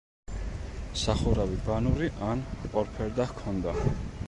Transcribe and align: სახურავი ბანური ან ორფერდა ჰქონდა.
სახურავი 1.01 1.59
ბანური 1.67 2.09
ან 2.29 2.43
ორფერდა 2.83 3.31
ჰქონდა. 3.35 3.79